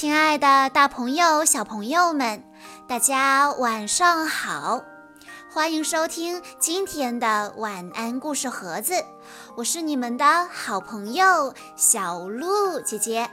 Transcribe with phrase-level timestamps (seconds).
[0.00, 2.44] 亲爱的，大朋友、小朋友们，
[2.86, 4.80] 大家晚上好！
[5.52, 9.04] 欢迎收听今天的晚安故事盒子，
[9.56, 13.28] 我是你们的好朋友小鹿姐姐。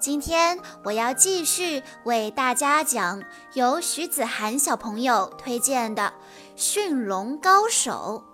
[0.00, 3.22] 今天我要继续为大家讲
[3.52, 6.04] 由徐子涵小朋友推荐的
[6.56, 8.24] 《驯龙高手》。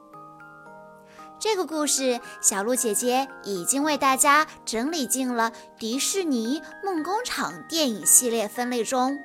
[1.45, 9.19] 这个故事，小鹿姐姐已经为大家整理进了迪士尼梦工厂电影系列分类中。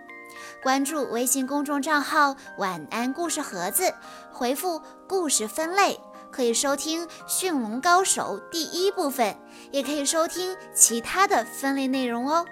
[0.61, 3.93] 关注微信公众账号“晚安故事盒子”，
[4.33, 5.97] 回复“故事分类”，
[6.29, 9.37] 可以收听《驯龙高手》第一部分，
[9.71, 12.45] 也可以收听其他的分类内容哦。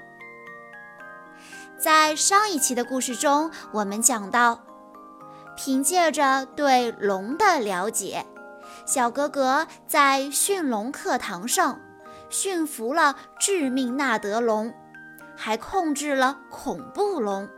[1.77, 4.63] 在上一期的故事中，我们讲到，
[5.57, 8.26] 凭借着对龙的了解。
[8.88, 11.82] 小格格在驯龙课堂上
[12.30, 14.74] 驯服了致命纳德龙，
[15.35, 17.49] 还控制了恐怖龙。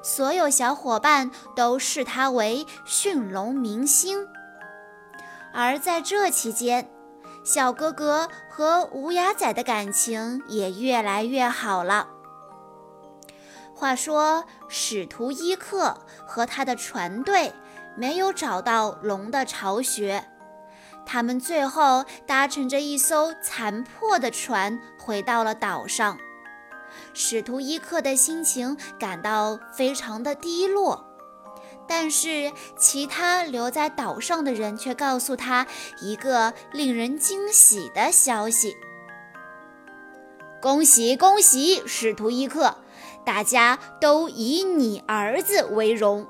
[0.00, 4.28] 所有小伙伴都视他为驯龙明星。
[5.52, 6.88] 而在这期间，
[7.42, 12.06] 小格格和无牙仔的感情也越来越好了。
[13.74, 17.52] 话说，使徒伊克和他的船队。
[17.98, 20.24] 没有找到龙的巢穴，
[21.04, 26.16] 他们最后搭乘着一艘残破的船回到了岛上。
[27.12, 31.04] 使徒伊克的心情感到非常的低落，
[31.88, 35.66] 但是其他留在岛上的人却告诉他
[36.00, 38.76] 一个令人惊喜的消息：
[40.62, 42.76] 恭喜恭喜，使徒伊克，
[43.26, 46.26] 大家都以你儿子为荣。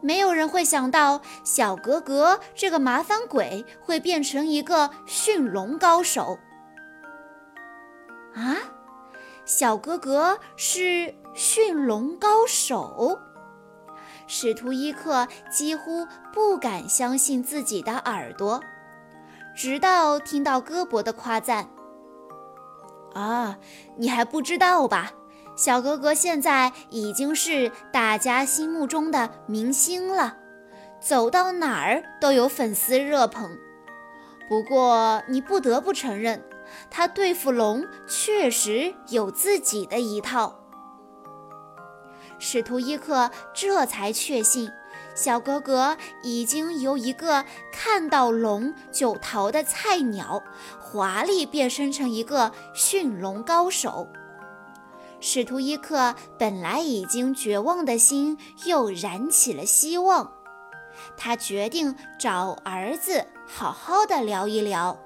[0.00, 6.38] 没有人会想到小格格这个麻烦鬼会变成一个驯龙高手
[8.34, 8.56] 啊！
[9.44, 13.18] 小格格是驯龙高手，
[14.26, 18.60] 使徒伊克几乎不敢相信自己的耳朵，
[19.56, 21.70] 直到听到戈伯的夸赞。
[23.14, 23.58] 啊，
[23.96, 25.12] 你还不知道吧？
[25.58, 30.36] 小哥哥现在已经是大家心目中的明星了，
[31.00, 33.58] 走到哪儿都有粉丝热捧。
[34.48, 36.44] 不过你不得不承认，
[36.88, 40.60] 他对付龙确实有自己的一套。
[42.38, 44.70] 使徒伊克这才确信，
[45.16, 50.40] 小哥哥已经由一个看到龙就逃的菜鸟，
[50.78, 54.06] 华丽变身成一个驯龙高手。
[55.20, 60.32] 使徒伊克本来已经绝望的心又燃起了希望，
[61.16, 64.96] 他决定找儿子好好的聊一聊。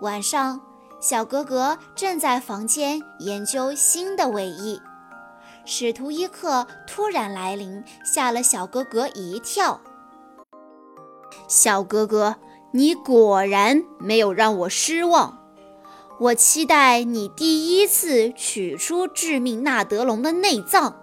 [0.00, 0.60] 晚上，
[1.00, 4.80] 小格格正在房间研究新的尾翼，
[5.64, 9.80] 使徒伊克突然来临，吓了小格格一跳。
[11.48, 12.36] 小哥哥，
[12.72, 15.41] 你果然没有让我失望。
[16.22, 21.02] 我期待你第一次取出致命纳德龙的内脏，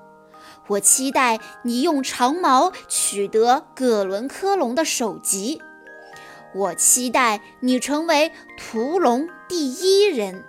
[0.68, 5.62] 我期待你用长矛取得葛伦科龙的首级，
[6.56, 10.46] 我期待你成为屠龙第一人。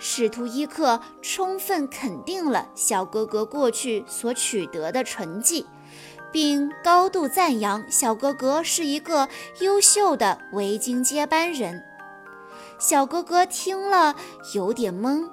[0.00, 5.64] 使徒伊克充分肯定了小哥哥过去所取得的成绩，
[6.32, 9.28] 并高度赞扬小哥哥是一个
[9.60, 11.84] 优秀的维京接班人。
[12.78, 14.16] 小哥哥听了
[14.52, 15.30] 有点懵，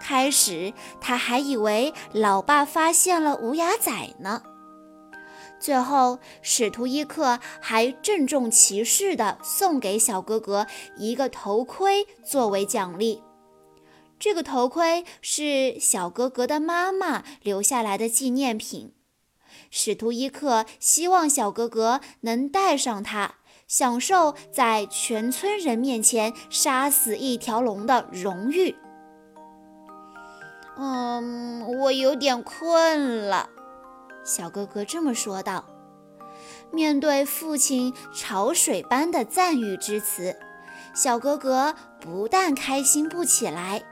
[0.00, 4.42] 开始他还以为老爸发现了无牙仔呢。
[5.60, 13.22] 最后，使徒伊克还郑重其事地送给小哥哥一个头盔作为奖励。
[14.18, 18.92] 这个头盔是小哥哥的妈妈留下来的纪念品。
[19.70, 23.36] 使徒伊克希望小哥哥能戴上它。
[23.72, 28.76] 享受在全村人面前杀死一条龙的荣誉。
[30.76, 33.48] 嗯，我有点困了，
[34.22, 35.64] 小哥哥这么说道。
[36.70, 40.36] 面对父亲潮水般的赞誉之词，
[40.94, 43.82] 小哥哥不但开心不起来，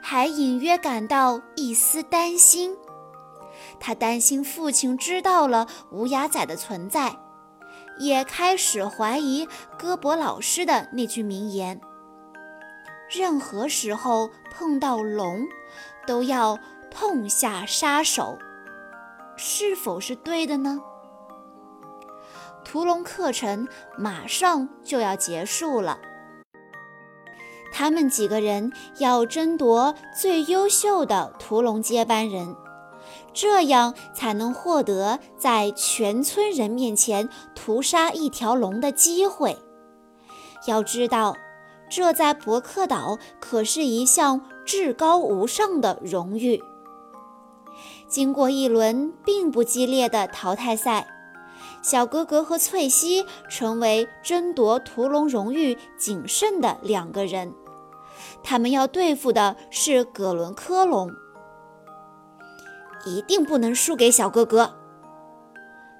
[0.00, 2.76] 还隐约感到一丝担心。
[3.80, 7.16] 他担心父亲知道了无牙仔的存在。
[7.98, 9.48] 也开始怀疑
[9.78, 11.80] 戈博老师的那句名言
[13.08, 15.46] ：“任何时候碰到龙，
[16.06, 16.58] 都要
[16.90, 18.38] 痛下杀手。”
[19.36, 20.80] 是否是对的呢？
[22.64, 25.98] 屠龙课程马上就要结束了，
[27.72, 32.56] 他们几个人要争夺最优秀的屠龙接班人，
[33.34, 39.58] 这样才能获得在全村人面前屠杀一条龙的机会。
[40.66, 41.36] 要知道，
[41.90, 46.62] 这在伯克岛可是一项至高无上的荣誉。
[48.08, 51.08] 经过一轮并不激烈的淘汰赛。
[51.82, 57.52] 小哥哥和翠西成为争夺屠龙荣誉仅剩的两个人，
[58.42, 61.10] 他们要对付的是葛伦科龙，
[63.04, 64.76] 一定不能输给小哥哥。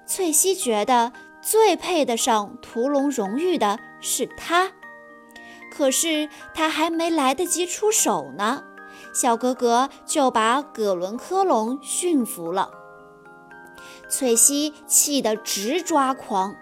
[0.05, 1.11] 翠西觉得
[1.41, 4.71] 最配得上屠龙荣誉的是他，
[5.75, 8.63] 可是他还没来得及出手呢，
[9.13, 12.71] 小哥哥就把葛伦科龙驯服了。
[14.07, 16.55] 翠西气得直抓狂，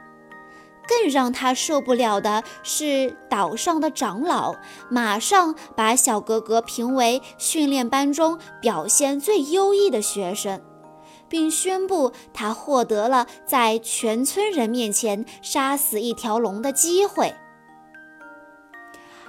[0.87, 4.55] 更让他受不了的是，岛上的长老
[4.89, 10.61] 马上把小哥哥评为训练班中表现最优异的学生，
[11.29, 17.33] 并宣布他获得了在全村人面前杀死一条龙的机会。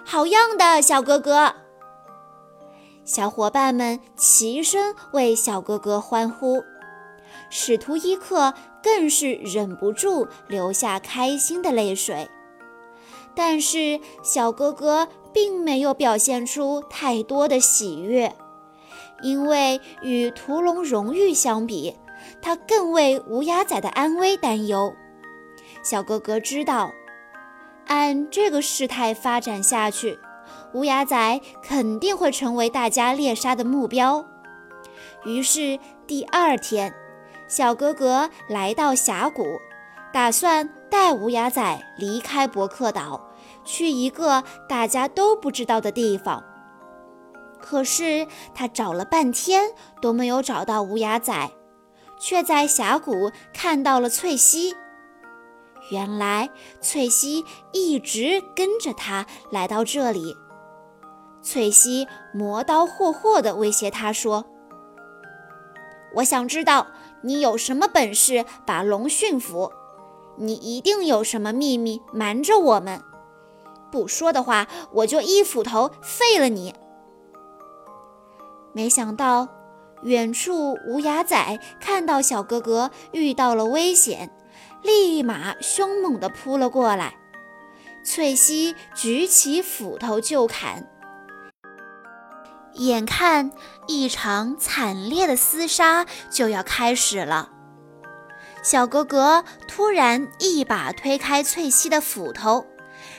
[0.05, 1.55] 好样的，小哥哥！
[3.05, 6.63] 小伙伴们齐声为小哥哥欢呼。
[7.51, 8.53] 使徒伊克
[8.83, 12.29] 更是忍不住流下开心的泪水，
[13.35, 18.35] 但是小哥哥并没有表现出太多的喜悦，
[19.23, 21.97] 因为与屠龙荣誉相比，
[22.43, 24.95] 他更为乌鸦仔的安危担忧。
[25.83, 26.93] 小哥哥知道，
[27.87, 30.19] 按这个事态发展下去，
[30.73, 34.27] 乌鸦仔肯定会成为大家猎杀的目标。
[35.25, 36.95] 于是第二天。
[37.55, 39.61] 小哥哥来到峡谷，
[40.13, 43.31] 打算带无牙仔离开伯克岛，
[43.63, 46.43] 去一个大家都不知道的地方。
[47.61, 49.71] 可是他找了半天
[50.03, 51.53] 都没有找到无牙仔，
[52.19, 54.75] 却在峡谷看到了翠西。
[55.93, 60.37] 原来翠西一直跟着他来到这里。
[61.41, 64.45] 翠西磨刀霍霍地威胁他说
[66.17, 66.89] ：“我想知道。”
[67.25, 69.73] 你有什么本事把龙驯服？
[70.37, 73.03] 你一定有什么秘密瞒着我们。
[73.91, 76.75] 不说的话，我就一斧头废了你。
[78.73, 79.49] 没想到，
[80.03, 84.31] 远处无牙仔看到小哥哥遇到了危险，
[84.83, 87.15] 立马凶猛地扑了过来。
[88.05, 90.91] 翠西举起斧头就砍。
[92.75, 93.51] 眼看
[93.87, 97.51] 一场惨烈的厮杀就要开始了，
[98.63, 102.67] 小格格突然一把推开翠西的斧头，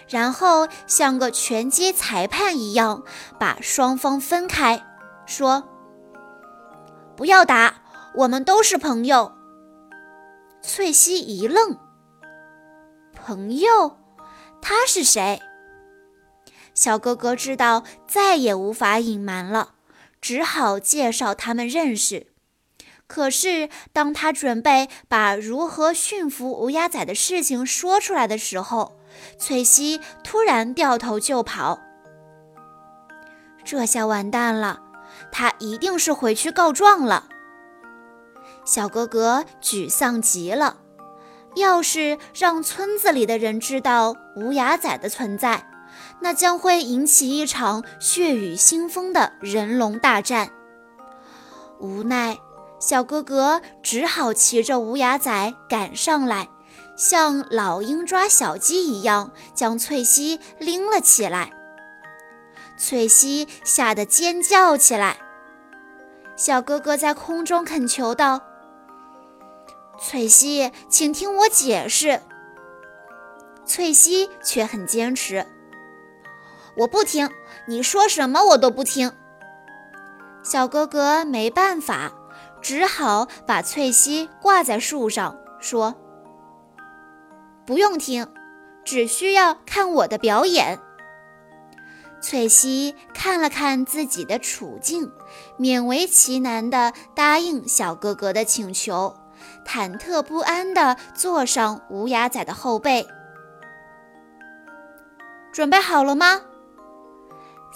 [0.09, 3.03] 然后像个拳击裁判一样
[3.39, 4.83] 把双方分开，
[5.25, 5.63] 说
[7.15, 7.75] ：“不要打，
[8.15, 9.31] 我们都是朋友。”
[10.61, 11.77] 翠西一愣
[13.15, 13.97] ：“朋友？
[14.61, 15.41] 他是谁？”
[16.75, 19.75] 小哥哥知道再也无法隐瞒了，
[20.21, 22.27] 只好介绍他们认识。
[23.07, 28.99] 可是，当他准备把如何驯服乌鸦仔的事情说出来的时候，
[29.37, 31.79] 翠西突然掉头就跑。
[33.63, 34.81] 这下完蛋了，
[35.31, 37.29] 他一定是回去告状了。
[38.65, 40.77] 小哥哥沮丧极了，
[41.55, 45.63] 要是让村子里的人知道乌鸦仔的存在，
[46.25, 50.49] 那将会引起一场血雨腥风的人龙大战。
[51.79, 52.39] 无奈，
[52.79, 56.49] 小哥哥只好骑着无牙仔赶上来，
[56.97, 61.51] 像老鹰抓小鸡一样将翠西拎了起来。
[62.75, 65.17] 翠西吓得尖叫起来。
[66.35, 68.41] 小哥哥在空中恳求道
[70.01, 72.19] ：“翠西，请听我解释。”
[73.63, 75.45] 翠西却很坚持。
[76.77, 77.29] 我不听，
[77.67, 79.11] 你说什么我都不听。
[80.43, 82.11] 小哥哥没办法，
[82.61, 85.95] 只好把翠西挂在树上，说
[87.65, 88.27] ：“不用听，
[88.83, 90.79] 只需要看我的表演。”
[92.21, 95.11] 翠西看了看自己的处境，
[95.59, 99.15] 勉为其难地答应小哥哥的请求，
[99.65, 103.07] 忐忑不安地坐上无牙仔的后背。
[105.53, 106.41] 准备好了吗？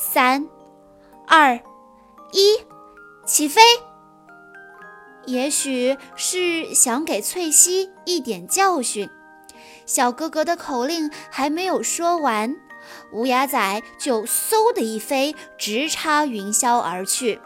[0.01, 0.47] 三、
[1.27, 1.59] 二、
[2.31, 2.57] 一，
[3.25, 3.61] 起飞！
[5.25, 9.09] 也许是想给翠西一点教训，
[9.85, 12.55] 小哥哥的口令还没有说完，
[13.11, 17.41] 乌鸦仔就嗖的一飞，直插云霄而去。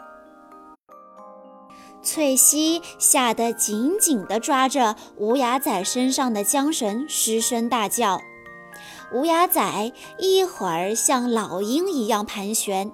[2.04, 8.20] 翠西吓得紧紧地抓着乌鸦仔身上的缰绳，失声大叫。
[9.14, 12.90] 乌鸦仔一会儿像老鹰一样盘旋，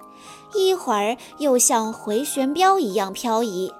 [0.53, 3.73] 一会儿又像回旋镖一样漂移，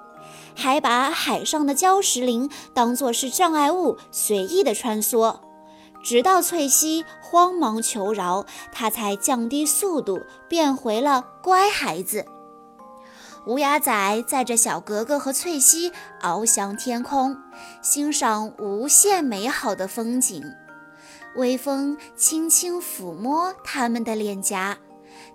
[0.56, 5.36] 还把海上的礁石林当作是障碍物，随意的穿梭。
[6.02, 12.26] 直到翠西慌忙求饶，他才降低速度，变回了乖孩子。
[13.46, 17.36] 乌鸦仔载着小格格和翠西翱翔天空，
[17.82, 20.42] 欣赏无限美好的风景。
[21.36, 24.78] 微风轻轻抚摸他们的脸颊，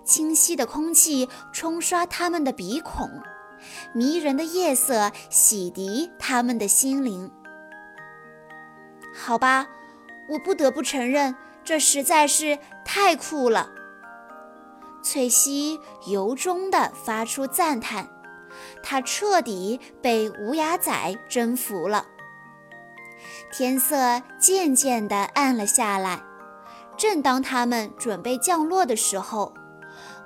[0.04, 3.10] 清晰的空气冲刷他们的鼻孔，
[3.92, 7.30] 迷人的夜色洗涤他们的心灵。
[9.14, 9.66] 好吧，
[10.28, 13.70] 我不得不承认，这实在是太酷了。
[15.02, 18.08] 翠西由衷地发出赞叹，
[18.82, 22.06] 她彻底被无牙仔征服了。
[23.50, 26.22] 天色渐渐地暗了下来，
[26.96, 29.54] 正当他们准备降落的时候，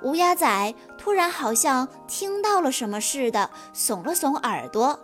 [0.01, 4.99] 乌鸦仔突然好像听到了什么似的，耸了耸耳朵，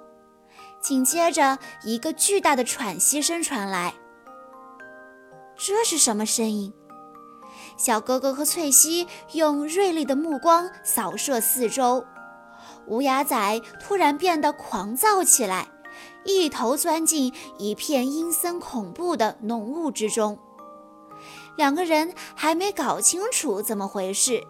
[0.82, 3.94] 紧接着一个巨大的喘息声传来。
[5.56, 6.74] 这是什么声音？
[7.78, 12.06] 小哥哥和翠西用锐利的目光扫射四周，
[12.88, 15.68] 乌鸦仔突然变得狂躁起来，
[16.26, 20.38] 一头钻进一片阴森恐怖的浓雾之中。
[21.58, 24.44] 两个人还没搞清楚怎么回事，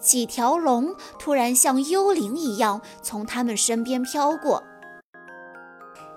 [0.00, 4.62] 几条龙突然像幽灵一样从他们身边飘过，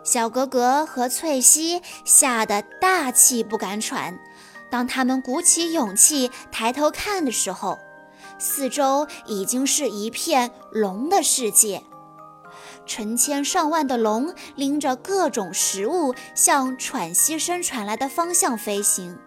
[0.03, 4.19] 小格格和翠西吓得大气不敢喘。
[4.69, 7.77] 当他们鼓起勇气抬头看的时候，
[8.37, 11.83] 四周已经是一片龙的世界。
[12.89, 19.17] 成千上万的龙拎着各种食物，向喘息声传来的方向飞行。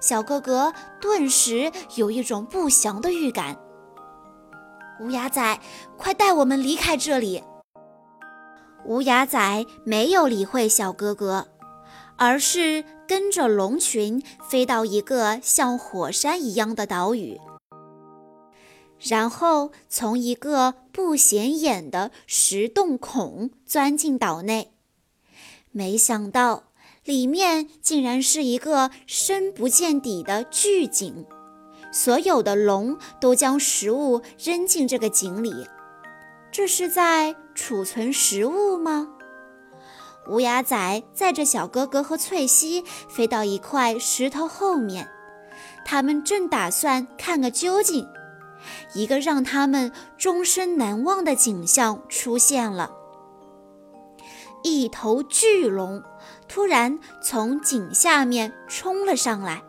[0.00, 3.56] 小哥哥顿时有一种不祥的预感。
[5.00, 5.60] 乌鸦仔，
[5.96, 7.44] 快带我们离开这里！
[8.86, 11.46] 乌鸦仔没有理会小哥哥。
[12.16, 17.40] 而是跟着龙群飞到一个像火山一样的岛屿，
[19.06, 24.72] 然后从一个不显眼的石洞孔钻进岛内。
[25.70, 26.72] 没想到
[27.04, 31.26] 里面竟然是一个深不见底的巨井，
[31.92, 35.66] 所有的龙都将食物扔进这个井里。
[36.50, 39.08] 这是在储存食物吗？
[40.28, 45.06] 乌鸦仔载着小哥哥和翠西飞到一块石头后面，
[45.84, 48.06] 他们正打算看个究竟。
[48.94, 52.90] 一个让他们终身难忘的景象出现了：
[54.62, 56.02] 一头巨龙
[56.48, 59.62] 突然从井下面冲了上来，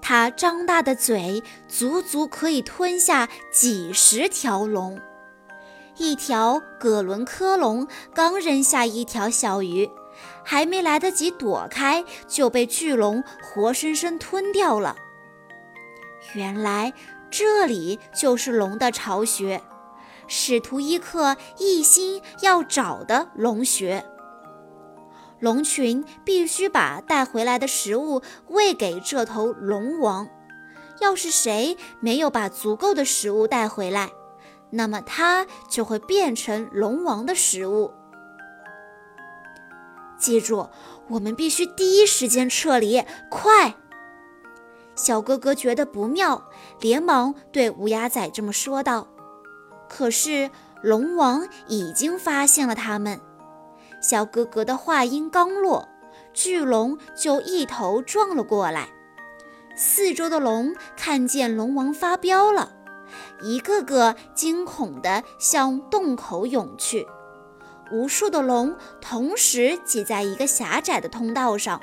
[0.00, 5.00] 它张大的嘴足足可以吞下几十条龙。
[5.98, 9.90] 一条葛伦科龙刚扔下一条小鱼，
[10.42, 14.96] 还没来得及躲开，就被巨龙活生生吞掉了。
[16.34, 16.94] 原来
[17.32, 19.62] 这里就是龙的巢穴，
[20.28, 24.04] 使徒伊克一心要找的龙穴。
[25.40, 30.28] 龙群必须把带回来的食物喂给这头龙王，
[31.00, 34.10] 要是谁没有把足够的食物带回来，
[34.68, 37.94] 那么它就会变成龙王的食物。
[40.18, 40.68] 记住，
[41.08, 43.74] 我们必须第一时间撤离，快！
[44.94, 49.08] 小哥哥觉得不妙，连忙对乌鸦仔这么说道。
[49.88, 50.50] 可是
[50.82, 53.20] 龙王已经发现了他们。
[54.00, 55.88] 小哥哥的话音刚落，
[56.32, 58.88] 巨龙就一头撞了过来。
[59.76, 62.72] 四周的龙看见龙王发飙了。
[63.42, 67.06] 一个个惊恐地向洞口涌去，
[67.90, 71.80] 无数的龙同时挤在一个狭窄的通道上，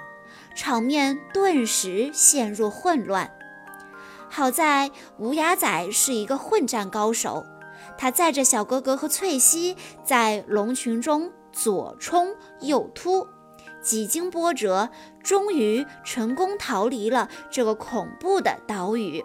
[0.60, 3.32] 场面顿时陷入混乱。
[4.28, 7.46] 好在乌鸦仔是一个混战高手，
[7.98, 13.26] 他载着小哥哥和翠西在龙群中左冲右突，
[13.82, 14.90] 几经波折，
[15.24, 19.24] 终于成功逃离了这个恐怖的岛屿。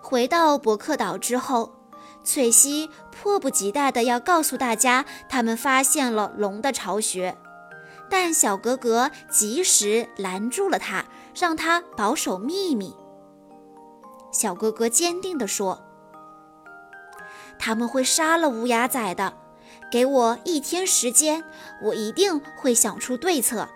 [0.00, 1.72] 回到伯克岛之后，
[2.22, 7.36] 翠西迫不及待地要告诉大家，他们发现了龙的巢穴。
[8.10, 12.94] 但小格格及时拦住了他，让他保守秘密。
[14.32, 15.80] 小哥哥坚定地说
[17.58, 19.32] ：“他们会杀了乌鸦仔的，
[19.90, 21.44] 给我一天时间，
[21.82, 23.68] 我一定会想出对策。”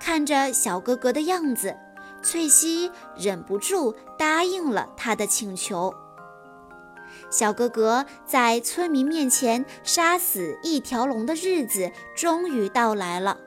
[0.00, 1.76] 看着小哥哥的样子，
[2.22, 5.94] 翠西忍不住答应了他的请求。
[7.30, 13.38] 小哥哥在村民面前杀死一条龙的日子终于到来了。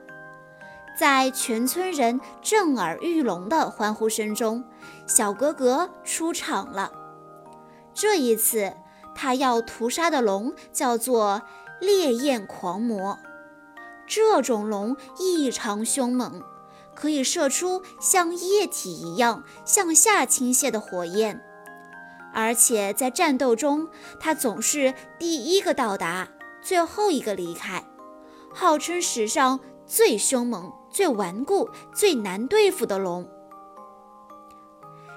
[0.98, 4.64] 在全村人震耳欲聋的欢呼声中，
[5.06, 6.92] 小格格出场了。
[7.94, 8.74] 这一次，
[9.14, 11.42] 他要屠杀的龙叫做
[11.80, 13.18] 烈焰狂魔。
[14.06, 16.42] 这种龙异常凶猛，
[16.94, 21.42] 可以射出像液体一样向下倾泻的火焰，
[22.32, 23.88] 而且在战斗中，
[24.20, 26.28] 他总是第一个到达，
[26.60, 27.84] 最后一个离开，
[28.52, 30.72] 号称史上最凶猛。
[30.92, 33.26] 最顽固、最难对付的龙，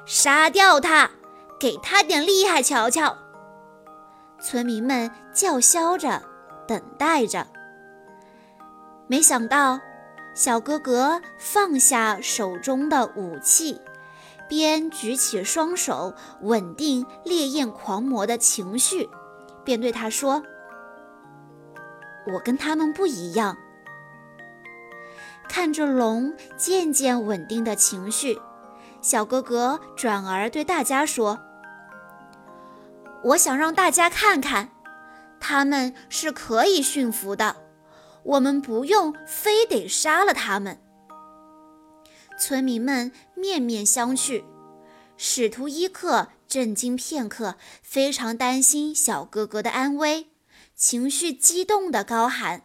[0.06, 1.12] 杀掉它，
[1.60, 3.18] 给他点厉害瞧瞧！
[4.40, 6.24] 村民们叫嚣着，
[6.66, 7.46] 等待着。
[9.08, 9.82] 没想到，
[10.34, 13.82] 小哥哥放下手中的武器，
[14.48, 19.10] 边举起双手稳定烈焰狂魔的情绪，
[19.64, 20.44] 便对他说
[22.34, 23.58] ：“我跟他们不一样。”
[25.50, 28.40] 看着龙渐渐稳定的情绪，
[29.02, 31.40] 小哥哥转而对大家说
[33.24, 34.70] ：“我想让大家看看，
[35.40, 37.56] 他们是可以驯服的，
[38.24, 40.80] 我们不用非得杀了他们。”
[42.38, 44.44] 村民们面面相觑，
[45.18, 50.28] 使徒伊克震惊片刻，非常担心小哥哥的安危，
[50.76, 52.64] 情绪激动地高喊。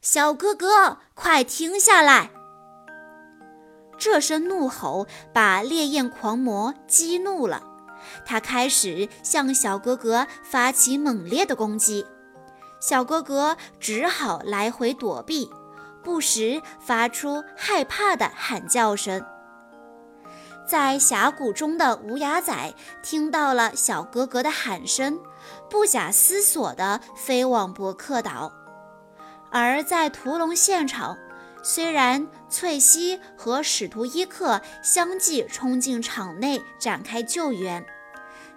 [0.00, 2.30] 小哥哥，快停下来！
[3.98, 7.64] 这声怒吼把烈焰狂魔激怒了，
[8.24, 12.06] 他开始向小哥哥发起猛烈的攻击。
[12.80, 15.50] 小哥哥只好来回躲避，
[16.08, 19.22] 不时发出害怕的喊叫声。
[20.66, 25.20] 在峡谷中的无牙仔听到了小哥哥的喊声，
[25.68, 28.50] 不假思索地飞往伯克岛。
[29.50, 31.18] 而在屠龙现场，
[31.62, 37.84] 虽然翠西和使徒伊克相继冲进场内展开救援，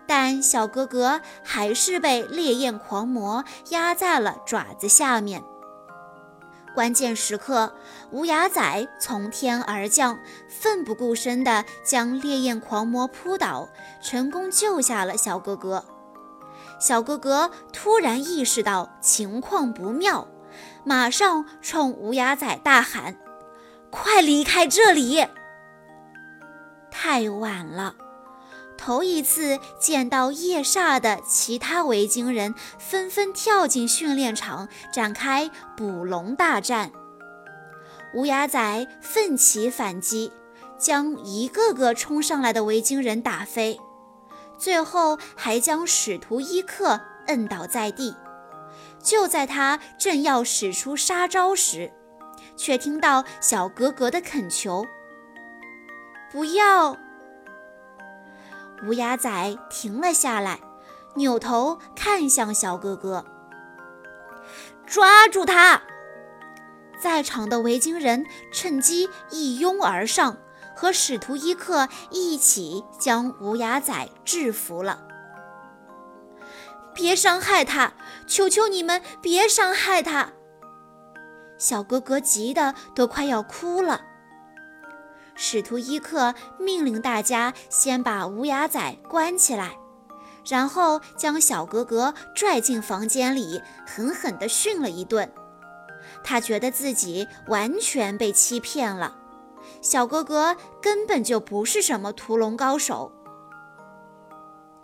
[0.07, 5.43] 但小哥哥还是被烈焰狂魔压在了爪子下面。
[6.73, 7.75] 关键时刻，
[8.11, 13.69] 无牙仔从天而降，奋不顾身地将烈焰狂魔扑倒，
[14.01, 15.83] 成功救下了小哥哥。
[16.79, 20.27] 小哥哥突然意识到情况不妙。
[20.83, 23.15] 马上冲无牙仔大喊
[23.91, 25.27] ：“快离开这里！”
[26.89, 27.95] 太晚了，
[28.83, 36.91] 头一次见到夜煞的其他维京人纷纷跳进训练场，展开捕龙大战。
[38.15, 40.31] 乌鸦仔奋起反击，
[40.79, 43.79] 将一个个冲上来的维京人打飞，
[44.57, 48.15] 最后还将使徒伊克摁倒在地。
[49.03, 51.91] 就在他正要使出杀招时，
[52.57, 54.85] 却听到小格格的恳求
[56.33, 56.97] ：“不要！”
[58.85, 60.59] 乌鸦仔停了下来，
[61.15, 63.25] 扭头看向小哥哥
[64.85, 65.81] ：“抓住他！”
[67.01, 70.37] 在场的维京人趁机一拥而上，
[70.75, 75.03] 和使徒伊克一起将乌鸦仔制服了。
[76.93, 77.93] 别伤害他！
[78.27, 80.33] 求求你们别伤害他！
[81.57, 84.01] 小哥哥急得都快要哭了。
[85.43, 89.75] 使徒伊克命令大家先把无牙仔关起来，
[90.45, 95.33] 然后将小格格拽进房间里，狠狠地训了一顿。
[96.23, 99.17] 他觉得自己完全被欺骗了，
[99.81, 103.11] 小格格根本就不是什么屠龙高手。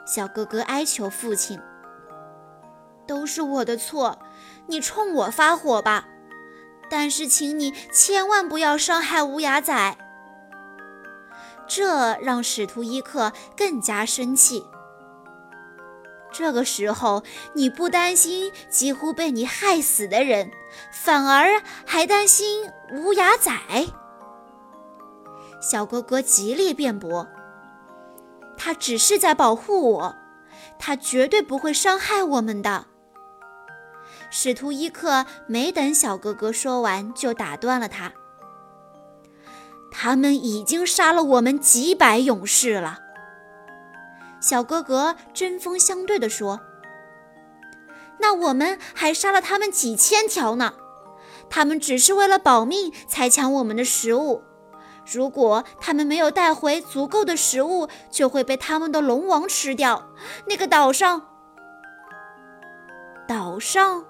[0.07, 1.59] 小哥哥哀求父亲。
[3.05, 4.17] 都是我的错，
[4.65, 6.07] 你冲我发火吧，
[6.89, 9.97] 但是请你千万不要伤害无牙仔。
[11.67, 14.65] 这让使徒伊克更加生气。
[16.31, 20.51] 这个时候，你不担心几乎被你害死的人，
[20.91, 23.51] 反而还担心无牙仔？
[25.61, 27.27] 小哥哥极力辩驳，
[28.57, 30.15] 他只是在保护我，
[30.77, 32.85] 他绝对不会伤害我们的。
[34.29, 38.11] 使徒伊克没等小哥哥说完，就打断了他。
[39.99, 42.99] 他们已经杀了我们几百勇士了。
[44.39, 46.59] 小哥哥针锋相对地说
[48.21, 50.75] ：“那我们还杀了他们几千条呢。
[51.49, 54.43] 他们只是为了保命才抢我们的食物。
[55.11, 60.09] 如果他们没有带回足够的食物，就会被他们的龙王吃掉。
[60.45, 61.23] 那个岛上，
[63.27, 64.05] 岛上，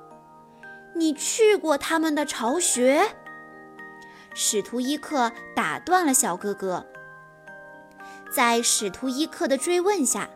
[0.95, 3.15] 你去过他们的巢穴？”
[4.39, 6.85] 使徒伊克打断了小哥哥。
[8.31, 10.29] 在使徒伊克的追问下，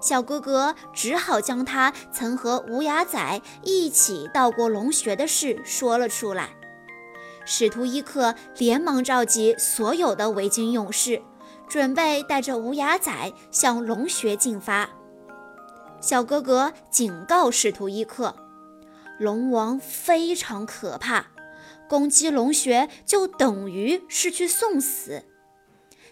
[0.00, 6.48] 小哥哥只好将他曾和无牙仔一起到过龙穴的事说了出来。
[7.44, 11.20] 使徒伊克连忙召集所有的维京勇士，
[11.68, 13.12] 准备带着无牙仔
[13.50, 14.88] 向龙穴进发。
[16.00, 18.34] 小哥哥警告使徒伊克
[19.20, 21.26] ：“龙王非常可怕。”
[21.92, 25.24] 攻击龙穴就等于是去送死，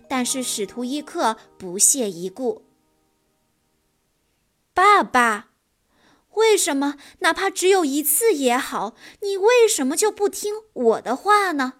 [0.06, 2.66] 但是使徒伊克不屑一顾。
[4.74, 5.52] 爸爸，
[6.34, 11.72] 为什么哪怕只有一次也好，你为什么就不听我的话呢？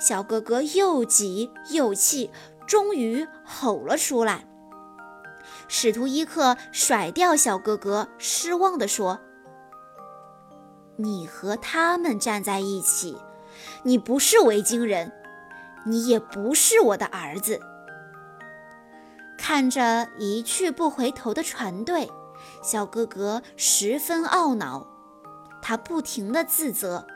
[0.00, 2.32] 小哥哥又急又气，
[2.66, 4.44] 终于吼了出来。
[5.68, 9.20] 使徒伊克甩掉小哥哥，失望地说。
[10.96, 13.16] 你和他们站在一起，
[13.82, 15.12] 你不是维京人，
[15.86, 17.60] 你也不是我的儿子。
[19.38, 22.10] 看着一去不回头的船队，
[22.62, 24.86] 小哥哥十分懊恼，
[25.60, 27.06] 他不停地自责：“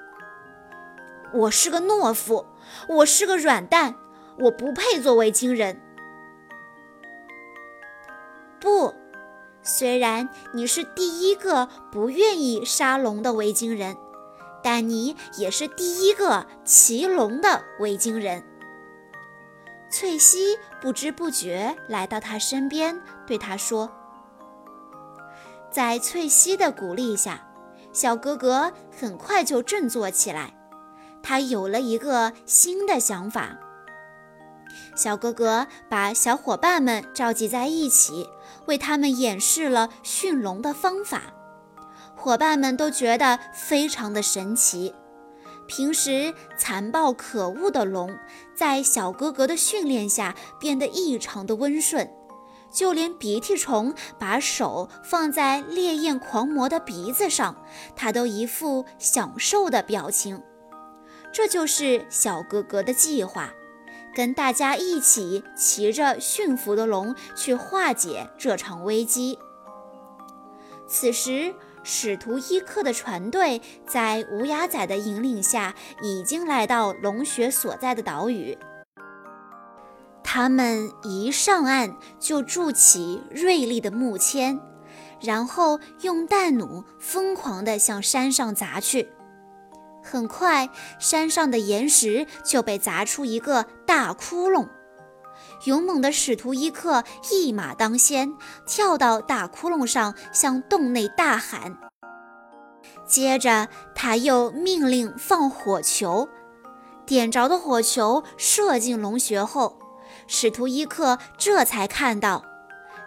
[1.33, 2.47] 我是个懦夫，
[2.89, 3.95] 我是个软蛋，
[4.39, 5.81] 我不配做维京人。”
[8.59, 8.93] 不。
[9.67, 13.97] 虽然你是第一个不愿意杀龙的维京人，
[14.63, 18.45] 但你也是第一个骑龙的维京人。
[19.91, 23.91] 翠西不知不觉来到他身边，对他说
[25.73, 27.49] ：“在翠西的鼓励下，
[27.93, 30.55] 小哥哥很快就振作起来。
[31.25, 33.59] 他有了一个新的想法。”
[34.95, 38.29] 小哥哥把小伙伴们召集在一起，
[38.67, 41.23] 为他们演示了驯龙的方法。
[42.15, 44.95] 伙伴们都觉得非常的神奇。
[45.67, 48.17] 平时残暴可恶的龙，
[48.55, 52.09] 在小哥哥的训练下变得异常的温顺，
[52.73, 57.65] 就连鼻涕虫把手放在烈焰狂魔的鼻子上，
[57.97, 60.41] 他都一副享受的表情。
[61.33, 63.53] 这就是小哥哥的计划。
[64.17, 69.39] 跟大家一起骑着驯服的龙去化解这场危机。
[70.89, 78.57] 此时，使徒伊克的船队在无牙仔的引领下，已经来到龙穴所在的岛屿。
[80.25, 84.59] 他们一上岸就筑起锐利的木签，
[85.21, 89.11] 然后用弹弩疯狂地向山上砸去。
[90.07, 94.69] 很快，山上的岩石就被砸出一个大窟窿。
[95.65, 98.33] 勇猛的使徒伊克一马当先，
[98.67, 101.77] 跳到大窟窿上，向洞内大喊。
[103.07, 106.29] 接着，他又命令放火球。
[107.05, 109.79] 点着的火球射进龙穴后，
[110.27, 112.45] 使徒伊克这才看到，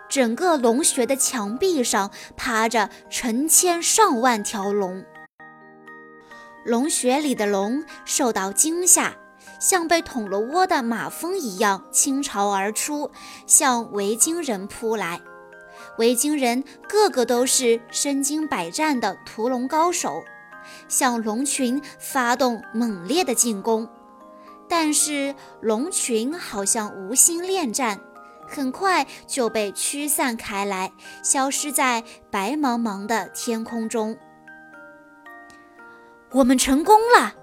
[0.09, 5.03] 整个龙穴的墙壁上趴着成千上万条龙。
[6.69, 9.15] 龙穴里的龙受到惊吓，
[9.59, 13.09] 像被捅了窝的马蜂一样倾巢而出，
[13.47, 15.19] 向维京人扑来。
[15.97, 20.21] 维京人个个都是身经百战的屠龙高手，
[20.87, 23.89] 向龙群发动猛烈的进攻。
[24.67, 27.99] 但是龙群好像无心恋战，
[28.47, 30.91] 很快就被驱散开来，
[31.23, 34.15] 消失在白茫茫的天空中。
[36.31, 37.33] 我们成功了！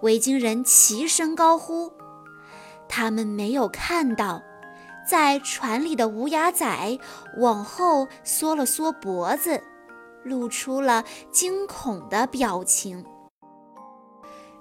[0.00, 1.92] 维京人齐声高呼。
[2.88, 4.42] 他们没有看到，
[5.06, 6.98] 在船里的无牙仔
[7.36, 9.62] 往后缩了缩脖子，
[10.24, 13.04] 露出了惊恐的表情。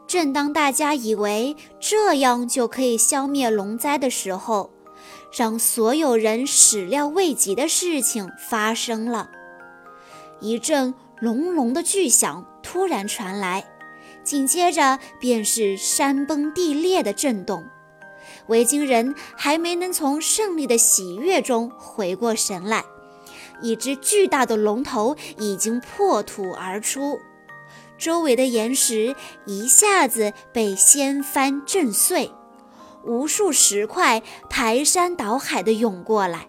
[0.05, 4.71] 正当大家以为这样就可以消灭龙灾的时候，
[5.31, 9.29] 让所有人始料未及的事情发生了。
[10.41, 12.45] 一阵隆隆的巨响。
[12.65, 13.63] 突然传来，
[14.23, 17.63] 紧接着便是山崩地裂的震动。
[18.47, 22.83] 维京人还没能从胜利的喜悦中回过神来，
[23.61, 27.19] 一只巨大的龙头已经破土而出，
[27.99, 32.31] 周围的岩石一下子被掀翻震碎，
[33.03, 36.47] 无数石块排山倒海地涌过来。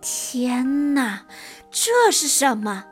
[0.00, 1.26] 天哪，
[1.70, 2.86] 这是什么？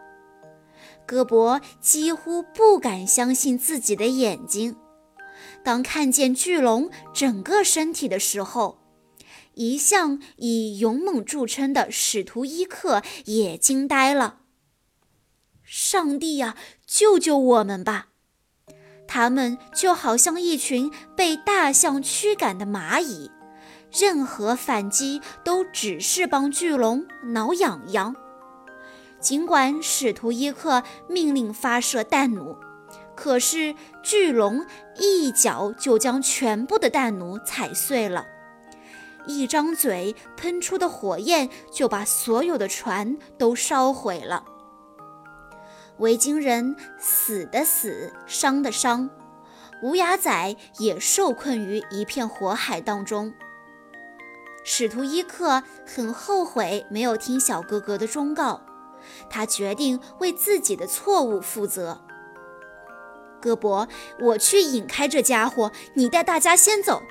[1.11, 4.77] 戈伯几乎不敢相信自己的眼睛。
[5.64, 8.79] 当看见巨龙整个身体的时候，
[9.55, 14.42] 一向以勇猛著称的使徒伊克也惊呆了。
[15.64, 16.55] 上帝呀，
[16.87, 18.11] 救救我们吧！
[19.09, 23.33] 他们就好像一群被大象驱赶的蚂蚁。
[23.92, 28.14] 任何反击都只是帮巨龙挠痒痒。
[29.20, 32.59] 尽管使徒伊克命令发射弹弩，
[33.14, 34.64] 可是巨龙
[34.98, 38.26] 一脚就将全部的弹弩踩碎了，
[39.26, 44.44] 一张嘴喷出的火焰就把所有的船都烧毁了。
[45.98, 49.11] 维京人死的死，伤的伤，
[49.83, 53.35] 乌鸦仔也受困于一片火海当中。
[54.64, 58.62] 使徒伊克很后悔没有听小哥哥的忠告，
[59.31, 62.03] 他决定为自己的错误负责。
[63.40, 63.88] 戈伯，
[64.21, 67.03] 我去引开这家伙，你带大家先走。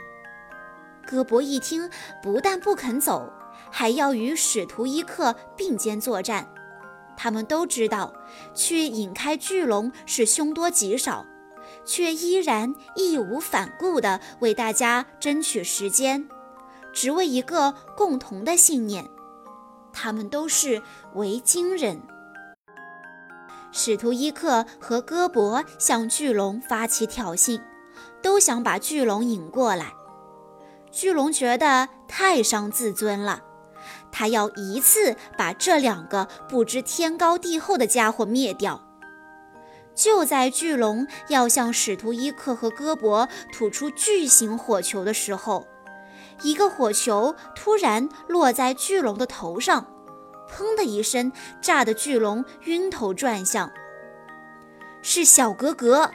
[1.08, 1.90] 戈伯一听，
[2.22, 3.34] 不但不肯走，
[3.72, 6.48] 还要与使徒伊克并肩作战。
[7.18, 8.14] 他们都知道，
[8.54, 11.26] 去引开巨龙是凶多吉少，
[11.84, 16.30] 却依然义无反顾地为大家争取时间。
[16.94, 19.10] 只为一个共同的信念，
[20.02, 20.82] 他们都是
[21.16, 22.02] 维京人。
[23.74, 27.62] 使徒伊克和戈伯向巨龙发起挑衅，
[28.22, 29.94] 都想把巨龙引过来。
[30.90, 33.44] 巨龙觉得太伤自尊了，
[34.10, 38.82] 他要一次把这两个不知天高地厚的家伙灭掉。
[39.94, 45.68] 就在巨龙要向使徒伊克和戈伯吐出巨型火球的时候，
[46.42, 49.86] 一个火球突然落在巨龙的头上，
[50.50, 53.70] 砰的一声，炸得巨龙晕头转向。
[55.02, 56.12] 是小格格，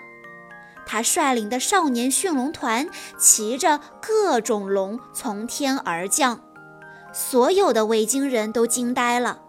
[0.87, 6.41] 他率领的少年驯龙团骑着各种龙从天而降，
[7.13, 9.41] 所有的维京人都惊呆了。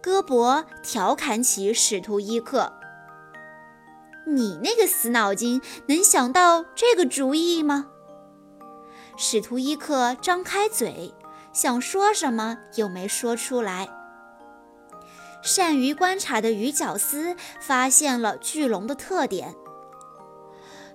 [0.00, 2.72] 戈伯调侃起使徒伊克
[4.26, 7.88] ：“你那个死脑筋，能想到这个主意吗？”
[9.20, 11.12] 使徒伊克张开嘴，
[11.52, 13.88] 想说什么又没说出来。
[15.42, 19.56] 善于观察的鱼角丝发现了巨龙的特点：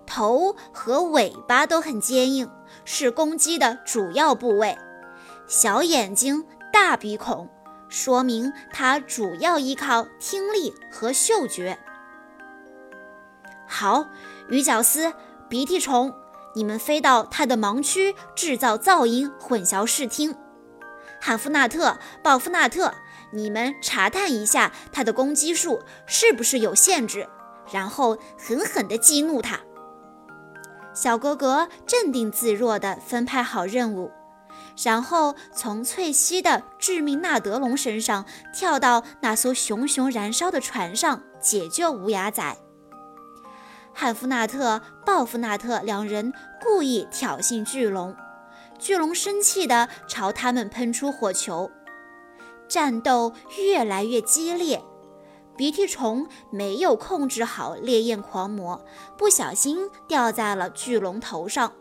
[0.05, 2.49] 头和尾巴都很坚硬，
[2.86, 4.77] 是攻击的主要部位；
[5.45, 7.49] 小眼睛、大鼻孔，
[7.89, 11.77] 说明它主要依靠听力和嗅觉。
[13.67, 14.05] 好，
[14.47, 15.12] 鱼角丝，
[15.49, 16.22] 鼻涕虫。
[16.55, 20.35] 你们飞到他的盲区，制造噪音，混淆视听。
[21.19, 22.93] 汉夫纳特、鲍夫纳特，
[23.31, 27.27] 你们查探一下他的攻击数是不是有限制，
[27.71, 29.59] 然后狠狠地激怒他。
[30.93, 34.11] 小哥哥镇定自若地分派好任务，
[34.83, 42.55] 然后从翠西的致命纳德龙身上跳到那艘熊熊燃烧的船上，解救无牙仔。
[43.93, 48.15] 汉夫纳特、鲍夫纳特两人故意挑衅巨龙，
[48.79, 51.69] 巨龙生气地朝他们喷出火球，
[52.67, 54.82] 战斗越来越激烈。
[55.56, 58.84] 鼻涕虫没有控制好烈焰狂魔，
[59.15, 61.73] 不小心掉在了巨龙头上。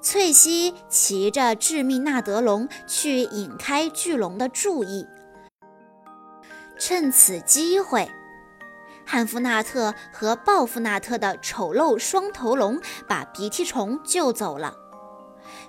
[0.00, 5.06] 翠西骑着致命纳德龙去引开巨龙的注意，
[6.78, 8.10] 趁此机会。
[9.10, 14.76] 汉夫纳特和鲍夫纳特的丑陋双头龙把鼻涕虫救走了。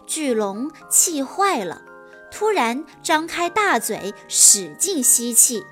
[0.05, 1.81] 巨龙气坏了，
[2.29, 5.65] 突然张开大嘴，使劲吸气。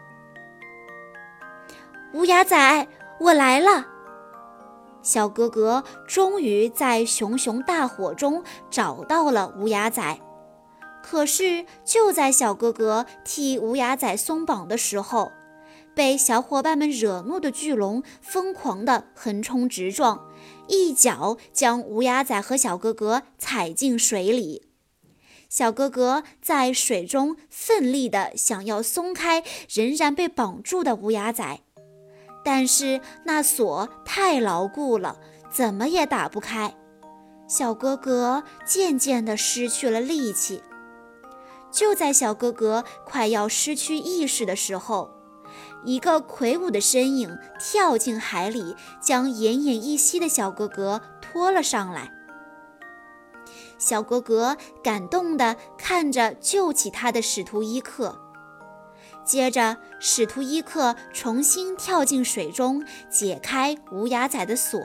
[2.13, 2.87] 乌鸦仔，
[3.19, 3.85] 我来了！
[5.01, 10.17] 小哥哥终于在熊熊大火中找到了乌鸦仔。
[11.03, 15.33] 可是就在小哥哥替乌鸦仔松绑的时候，
[15.97, 20.29] 被小伙伴们惹怒的巨龙疯狂地横冲直撞，
[20.67, 24.67] 一脚将乌鸦仔和小哥哥踩进水里。
[25.49, 31.61] 小哥哥在水中奋力地想要松开仍然被绑住的乌鸦仔，
[32.45, 35.19] 但是那锁太牢固了，
[35.51, 36.75] 怎么也打不开。
[37.47, 40.61] 小哥哥渐渐地失去了力气。
[41.71, 45.16] 就在小哥哥快要失去意识的时候，
[45.87, 52.11] 一个魁梧的身影跳进海里，将奄奄一息的小格格拖了上来。
[53.77, 58.19] 小格格感动地看着救起他的使徒伊克，
[59.23, 64.77] 接着使徒伊克重新跳进水中，解开乌鸦仔的锁。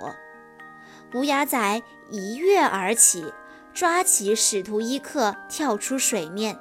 [1.15, 3.33] 乌鸦仔一跃而起，
[3.75, 6.61] 抓起使徒伊克，跳出水面。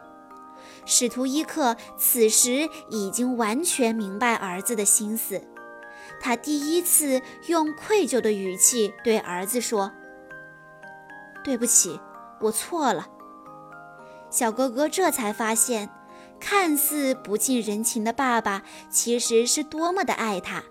[0.92, 5.42] 使徒伊克此时已经完全明白儿子的心思，
[6.20, 9.90] 他第一次用愧疚的语气对儿子说
[11.46, 11.98] ：“对不起。”
[12.42, 13.08] 我错了，
[14.30, 15.90] 小哥哥这才发现，
[16.42, 20.62] 看似不近人情的爸爸其实是多么的爱他。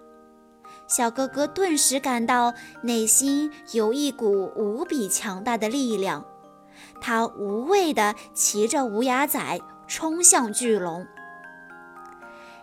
[0.87, 2.52] 小哥哥顿时感到
[2.83, 6.26] 内心有一股无比强大的力量，
[7.00, 11.05] 他无畏地骑着无牙仔冲向巨龙。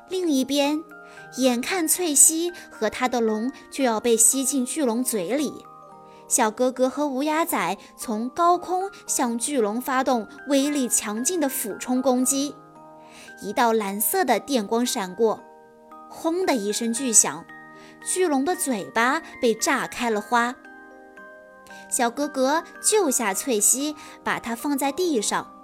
[0.07, 0.81] 另一边，
[1.35, 5.65] 眼看翠西和他的龙就要被吸进巨龙嘴里。
[6.29, 12.55] 小哥哥和乌鸦仔从高空向巨龙发动威力强劲的俯冲攻击，
[13.41, 15.43] 一道蓝色的电光闪过，
[16.09, 17.45] 轰的一声巨响，
[18.05, 20.55] 巨龙的嘴巴被炸开了花。
[21.89, 25.56] 小哥哥救下翠西，把她放在地上。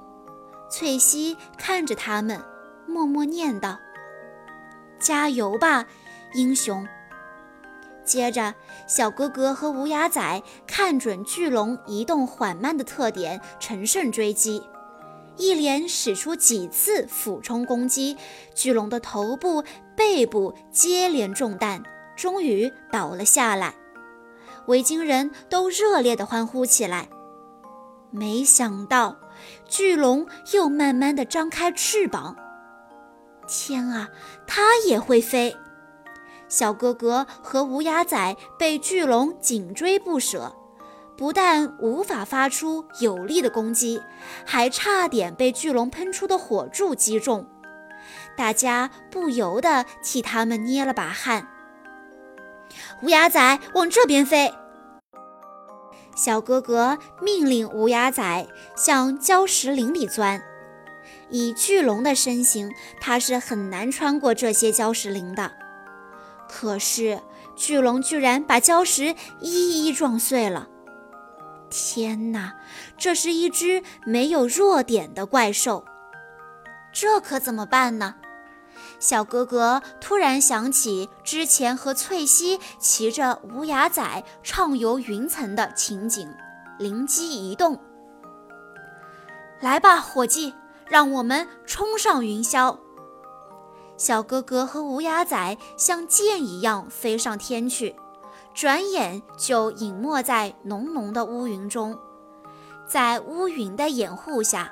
[0.75, 2.41] 翠西看着他们，
[2.88, 3.77] 默默念道
[4.97, 5.86] ：“加油吧，
[6.33, 6.88] 英雄！”
[8.03, 8.55] 接着，
[8.88, 14.63] 小哥哥和无牙仔看准巨龙移动缓慢的特点，乘胜追击，
[15.38, 18.17] 一连使出几次俯冲攻击，
[18.55, 19.63] 巨龙的头部、
[19.95, 21.83] 背部接连中弹，
[22.17, 23.75] 终于倒了下来。
[24.65, 27.07] 维京人都热烈地欢呼起来。
[28.09, 29.17] 没想到，
[29.67, 32.36] 巨龙又慢慢地张开翅膀。
[33.47, 34.10] 天啊，
[34.47, 35.56] 它也会飞！
[36.47, 40.56] 小哥哥和乌鸦仔被巨龙紧追不舍，
[41.17, 44.01] 不但无法发出有力的攻击，
[44.45, 47.49] 还差点被巨龙喷出的火柱击中。
[48.38, 51.47] 大家不由得替他们捏了把汗。
[53.01, 54.53] 乌鸦仔往这边飞！
[56.15, 60.41] 小哥哥命令乌鸦仔向礁石林里钻。
[61.30, 62.71] 以巨龙的身形，
[63.02, 65.52] 它是很难穿过这些礁石林的。
[66.47, 67.19] 可是，
[67.56, 70.67] 巨龙居然把礁石一一撞碎了！
[71.71, 72.54] 天哪，
[72.97, 75.84] 这是一只没有弱点的怪兽，
[76.91, 78.15] 这可怎么办呢？
[79.03, 86.33] 小哥哥突然想起之前和翠西骑着无牙仔畅游云层的情景，
[86.79, 87.77] 灵机一动
[89.59, 90.53] ：“来吧，伙计，
[90.87, 92.77] 让我们冲上云霄！”
[93.99, 97.97] 小哥哥和乌鸦仔像箭一样飞上天去，
[98.53, 101.99] 转眼就隐没在浓浓的乌云中。
[102.87, 104.71] 在乌云的掩护下，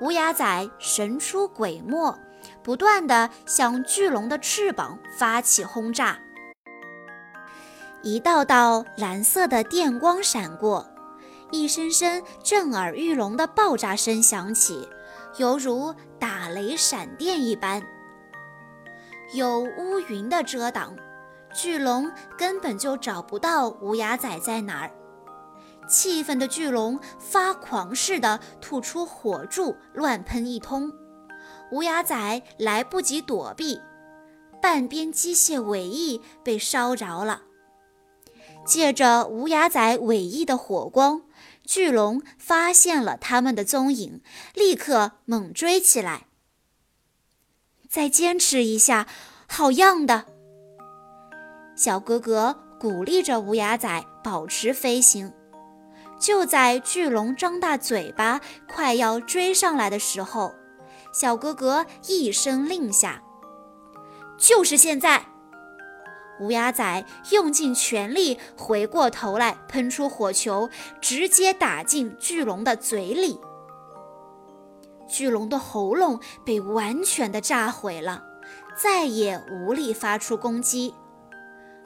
[0.00, 2.16] 乌鸦仔神出鬼没，
[2.64, 6.18] 不断地向巨龙的翅膀发起轰炸。
[8.02, 10.86] 一道道蓝色的电光闪过，
[11.50, 14.88] 一声声震耳欲聋的爆炸声响起，
[15.36, 17.82] 犹如打雷闪电一般。
[19.34, 20.94] 有乌云的遮挡，
[21.54, 24.90] 巨龙根本就找不到乌鸦仔在哪儿。
[25.88, 30.90] 气愤的巨龙发狂似的吐出火柱，乱喷一通。
[31.74, 33.80] 乌鸦仔来不及躲避，
[34.62, 37.42] 半边机械尾翼被烧着了。
[38.64, 41.22] 借着乌鸦仔尾翼的火光，
[41.64, 44.22] 巨龙发现了他们的踪影，
[44.54, 46.28] 立刻猛追起来。
[47.88, 49.08] 再坚持一下，
[49.48, 50.26] 好样的！
[51.74, 55.32] 小哥哥鼓励着乌鸦仔保持飞行。
[56.20, 58.40] 就在巨龙张大嘴巴
[58.72, 60.54] 快要追上来的时候，
[61.14, 63.22] 小哥哥一声令下
[64.36, 65.26] ：“就是现在！”
[66.40, 70.68] 乌鸦仔用尽全力，回过头来喷出火球，
[71.00, 73.38] 直接打进巨龙的嘴里。
[75.08, 78.24] 巨龙的喉咙被完全的炸毁了，
[78.76, 80.92] 再也无力发出攻击。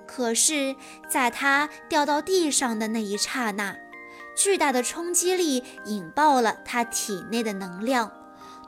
[0.07, 0.75] 可是，
[1.07, 3.77] 在它掉到地上的那一刹那，
[4.35, 8.11] 巨大的冲击力引爆了它体内的能量，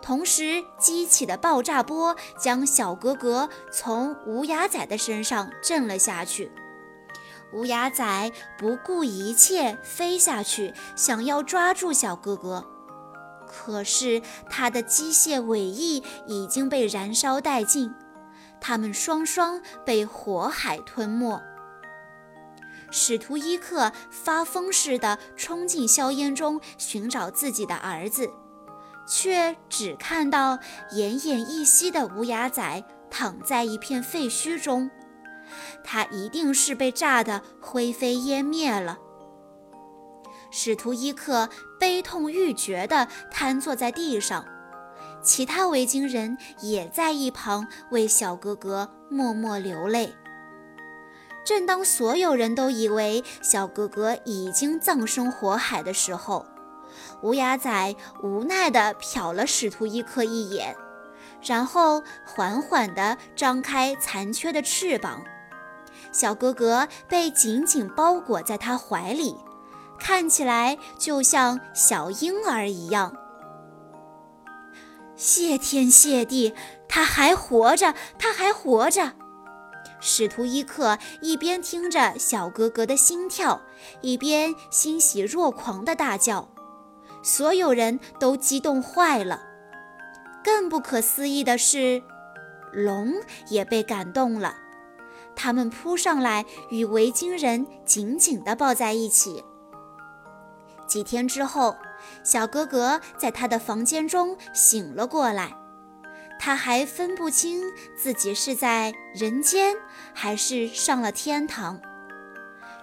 [0.03, 6.51] 同时激起的爆炸波将小哥哥从无牙仔的身上震了下去。
[7.53, 12.65] 无牙仔不顾一切飞下去，想要抓住小哥哥。
[13.47, 17.93] 可是他的机械尾翼已经被燃烧殆尽，
[18.61, 21.43] 他们双双被火海吞没。
[22.93, 28.31] 使徒伊克发疯似的冲进硝烟中寻找自己的儿子，
[29.11, 30.57] 却只看到
[30.93, 34.89] 奄奄一息的乌鸦仔躺在一片废墟中，
[35.83, 38.99] 他一定是被炸得灰飞烟灭了。
[40.53, 41.49] 使徒伊克
[41.79, 44.45] 悲痛欲绝地瘫坐在地上，
[45.23, 50.15] 其他维京人也在一旁为小哥哥默默流泪。
[51.45, 56.47] 正当所有人都以为小哥哥已经葬身火海的时候，
[57.23, 60.77] 乌鸦仔无奈地瞟了使徒伊克一眼，
[61.43, 65.23] 然后缓缓地张开残缺的翅膀，
[66.13, 69.37] 小哥哥被紧紧包裹在他怀里。
[69.99, 73.15] 看起来就像小婴儿一样。
[75.15, 76.55] 谢天谢地，
[76.89, 79.13] 他还活着，他还活着！
[80.01, 83.61] 使徒伊克一边听着小哥哥的心跳，
[84.01, 86.49] 一边欣喜若狂地大叫。
[87.23, 89.43] 所有人都激动坏了。
[90.43, 92.03] 更不可思议的是，
[92.73, 93.15] 龙
[93.49, 94.55] 也被感动了，
[95.37, 99.45] 他们扑上来与维京人紧紧地抱在一起。
[100.87, 101.77] 几天之后，
[102.25, 105.55] 小哥哥在他的房间中醒了过来，
[106.39, 107.63] 他还分不清
[107.97, 109.77] 自己是在人间
[110.15, 111.81] 还是上了天堂。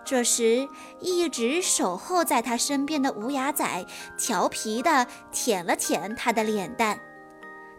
[0.08, 0.70] 这时，
[1.02, 3.86] 一直守候在他身边的无牙仔
[4.18, 6.98] 调皮地舔了舔他的脸蛋，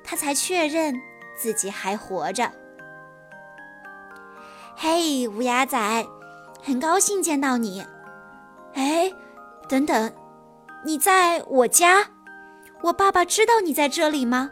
[0.04, 0.94] 他才确认
[1.38, 2.52] 自己还活着。
[4.76, 6.06] 嘿，无牙仔，
[6.62, 7.86] 很高兴见到你。
[8.74, 9.10] 哎。
[9.66, 10.12] 等等，
[10.84, 12.08] 你在我家？
[12.82, 14.50] 我爸爸知道你在这里吗？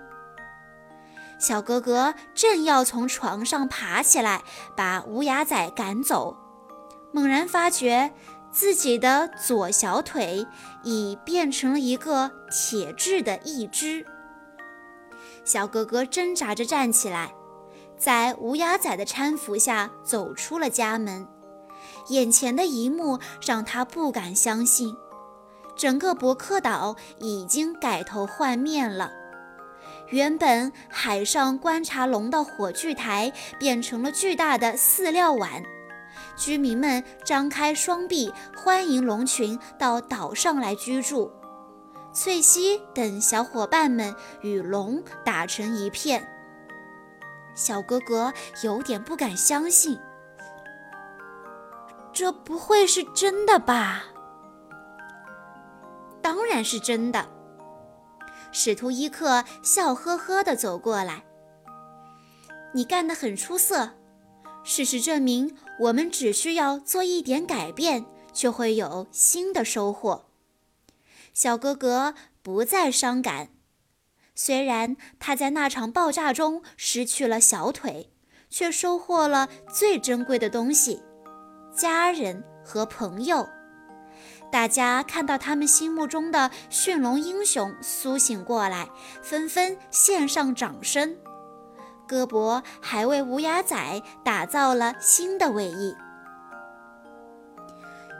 [1.38, 4.42] 小哥哥正要从床上爬起来
[4.76, 6.36] 把无牙仔赶走，
[7.12, 8.12] 猛然发觉
[8.50, 10.46] 自己的左小腿
[10.82, 14.04] 已变成了一个铁质的义肢。
[15.44, 17.32] 小哥哥挣扎着站起来，
[17.96, 21.26] 在无牙仔的搀扶下走出了家门。
[22.08, 24.96] 眼前的一幕让他不敢相信。
[25.76, 29.12] 整个伯克岛已经改头换面了，
[30.08, 35.62] 原本海上观察龙的火炬台变成了巨大的饲料碗，
[36.36, 41.32] 居民们张开双臂欢迎龙群到岛上来居住。
[42.12, 46.26] 翠西等小伙伴们与龙打成一片，
[47.54, 48.32] 小哥哥
[48.62, 49.98] 有点不敢相信，
[52.12, 54.04] 这不会是真的吧？
[56.22, 57.28] 当然是真的。
[58.50, 61.22] 使徒伊克笑呵呵地走过来
[62.72, 63.90] ：“你干得很出色。
[64.68, 70.26] 事实证明，我们只需要做一点改变，就会有新的收获。”
[71.32, 73.50] 小哥哥不再伤感，
[74.34, 78.10] 虽然他在那场爆炸中失去了小腿，
[78.50, 81.00] 却收获了最珍贵的东西——
[81.72, 83.46] 家人和朋友。
[84.50, 88.88] 大家看到他们心目中的驯龙英雄苏醒过来，
[89.22, 91.16] 纷纷献上掌声。
[92.06, 95.94] 戈伯还为无牙仔打造了新的尾翼。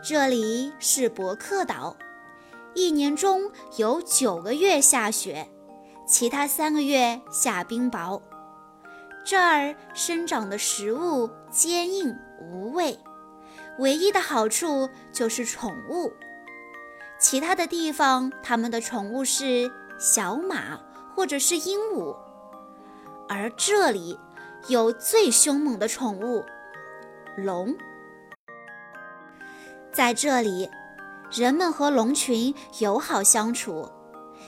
[0.03, 1.97] 这里是伯克岛，
[2.74, 5.49] 一年中有九个月下雪，
[6.07, 8.20] 其他三个月下冰雹。
[9.24, 12.99] 这儿生长的食物坚硬无味。
[13.78, 16.12] 唯一的好处就是宠物，
[17.18, 20.78] 其他的地方他们的宠物是小马
[21.14, 22.16] 或者是鹦鹉，
[23.29, 24.18] 而这里
[24.68, 26.45] 有最凶猛的宠物——
[27.37, 27.77] 龙。
[29.93, 30.70] 在这里，
[31.31, 33.91] 人们和龙群友好相处，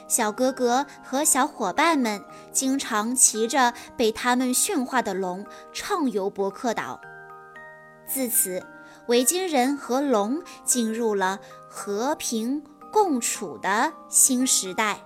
[0.07, 2.23] 小哥哥和小伙伴们
[2.53, 7.01] 经常骑着被他们驯化的龙畅游伯克岛。
[8.07, 8.63] 自此。
[9.07, 12.63] 维京人和龙进入了和平
[12.93, 14.99] 共处的新时代。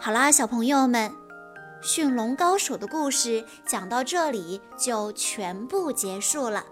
[0.00, 1.12] 好啦，小朋友们，
[1.82, 6.64] 驯龙高手的故事讲到这里就全部结束了。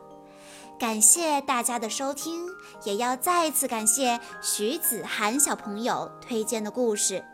[0.79, 2.47] 感谢大家的收听，
[2.85, 7.25] 也要再次感谢徐子涵小朋友推荐的故事。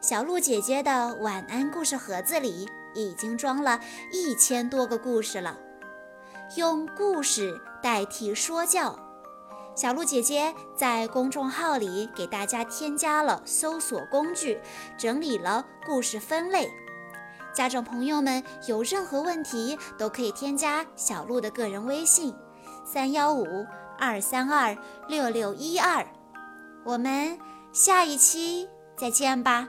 [0.00, 2.66] 小鹿姐姐的晚安故事盒子里。
[2.96, 3.80] 已经装了
[4.12, 5.58] 一千多个故事了，
[6.54, 8.96] 用故事代替说教，
[9.74, 14.60] 小鹿姐姐在公众号里给大家添加了搜索工具，
[14.96, 16.70] 整理了故事分类。
[17.52, 22.34] 家长朋友们有任何问题都可以添加小鹿的个人微信：
[22.84, 23.66] 三幺五
[23.98, 24.76] 二三二
[25.08, 26.06] 六六一二。
[26.84, 27.38] 我们
[27.72, 29.68] 下一期再见吧。